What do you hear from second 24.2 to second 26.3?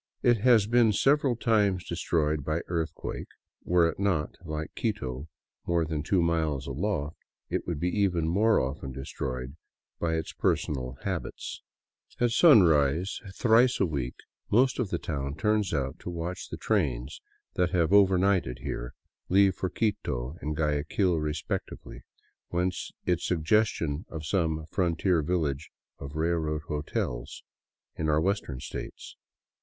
some frontier village of